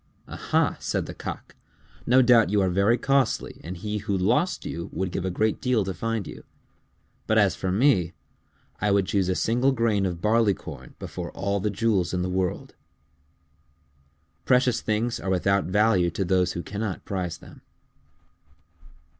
[0.27, 1.53] "Aha!" said the Cock.
[2.07, 5.61] "No doubt you are very costly and he who lost you would give a great
[5.61, 6.43] deal to find you.
[7.27, 8.13] But as for me,
[8.79, 12.73] I would choose a single grain of barleycorn before all the jewels in the world."
[14.43, 17.61] _Precious things are without value to those who cannot prize them.